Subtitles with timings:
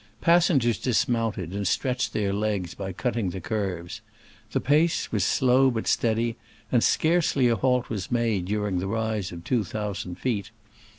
[0.19, 4.01] Passengers dismounted and stretched their legs by cutting the curves.
[4.51, 6.37] The pace was slow but steady,
[6.71, 10.49] and scarcely a halt was made during the rise of two thousand feet.